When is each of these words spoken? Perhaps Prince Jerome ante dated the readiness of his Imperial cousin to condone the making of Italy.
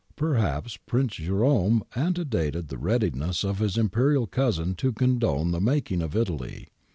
Perhaps 0.15 0.77
Prince 0.87 1.13
Jerome 1.17 1.83
ante 1.95 2.23
dated 2.25 2.69
the 2.69 2.79
readiness 2.79 3.43
of 3.43 3.59
his 3.59 3.77
Imperial 3.77 4.25
cousin 4.25 4.73
to 4.73 4.91
condone 4.91 5.51
the 5.51 5.61
making 5.61 6.01
of 6.01 6.15
Italy. 6.15 6.69